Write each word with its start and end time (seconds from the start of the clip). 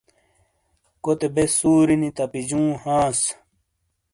کوتے 1.03 1.27
بے 1.35 1.43
سوری 1.57 1.95
نی 2.01 2.09
تپجوں 2.17 2.67
ہانس 2.81 3.19